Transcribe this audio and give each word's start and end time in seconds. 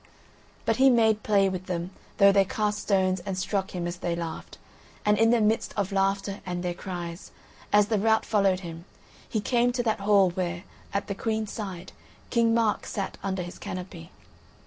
But 0.65 0.77
he 0.77 0.89
made 0.89 1.21
play 1.21 1.47
with 1.47 1.67
them 1.67 1.91
though 2.17 2.31
they 2.31 2.43
cast 2.43 2.79
stones 2.79 3.19
and 3.19 3.37
struck 3.37 3.69
him 3.75 3.85
as 3.85 3.97
they 3.97 4.15
laughed, 4.15 4.57
and 5.05 5.15
in 5.15 5.29
the 5.29 5.39
midst 5.39 5.75
of 5.77 5.91
laughter 5.91 6.41
and 6.43 6.63
their 6.63 6.73
cries, 6.73 7.29
as 7.71 7.85
the 7.89 7.99
rout 7.99 8.25
followed 8.25 8.61
him, 8.61 8.85
he 9.29 9.39
came 9.39 9.71
to 9.73 9.83
that 9.83 9.99
hall 9.99 10.31
where, 10.31 10.63
at 10.91 11.05
the 11.05 11.13
Queen's 11.13 11.51
side, 11.51 11.91
King 12.31 12.51
Mark 12.51 12.87
sat 12.87 13.19
under 13.21 13.43
his 13.43 13.59
canopy. 13.59 14.09